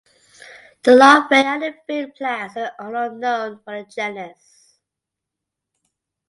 The 0.81 0.95
larvae 0.95 1.35
and 1.35 1.61
their 1.61 1.79
food 1.87 2.15
plants 2.15 2.57
are 2.57 2.71
unknown 2.79 3.59
for 3.63 3.83
the 3.83 3.87
genus. 3.87 4.73